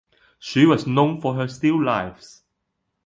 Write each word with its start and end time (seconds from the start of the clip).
She 0.39 0.65
was 0.65 0.87
known 0.87 1.21
for 1.21 1.35
her 1.35 1.47
still 1.47 1.79
lifes. 1.83 2.41